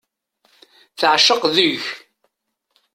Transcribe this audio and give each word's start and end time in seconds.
Teεceq 0.99 1.41
deg-k. 1.55 1.85